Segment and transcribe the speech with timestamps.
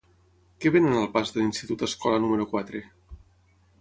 [0.63, 2.83] Què venen al pas de l'Institut Escola número quatre?